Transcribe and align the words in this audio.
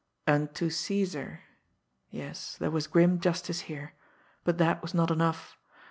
"Unto 0.25 0.71
Caesar!" 0.71 1.41
yes, 2.09 2.57
there 2.57 2.71
was 2.71 2.87
grim 2.87 3.19
justice 3.19 3.59
here 3.69 3.93
but 4.43 4.57
that 4.57 4.81
was 4.81 4.95
not 4.95 5.11
enough! 5.11 5.59